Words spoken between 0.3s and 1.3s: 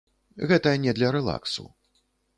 Гэта не для